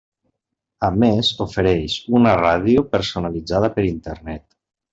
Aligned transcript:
A 0.87 0.89
més 1.03 1.29
ofereix 1.45 1.97
una 2.21 2.33
ràdio 2.41 2.85
personalitzada 2.97 3.73
per 3.79 3.87
Internet. 3.95 4.49